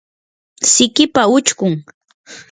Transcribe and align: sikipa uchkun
sikipa 0.71 1.21
uchkun 1.35 1.73